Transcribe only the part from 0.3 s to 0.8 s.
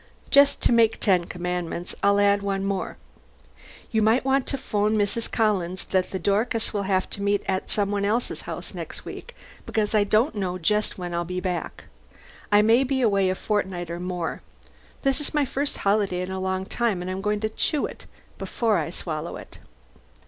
Just to